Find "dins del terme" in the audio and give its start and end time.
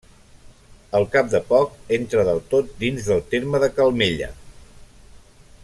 2.85-3.61